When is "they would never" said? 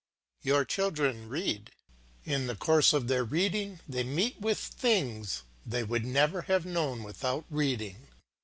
5.63-6.41